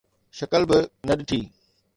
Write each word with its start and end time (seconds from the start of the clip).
شڪل 0.37 0.61
به 0.69 0.77
نه 1.07 1.13
ڏٺي 1.19 1.41